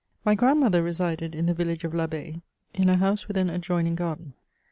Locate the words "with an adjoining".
3.27-3.93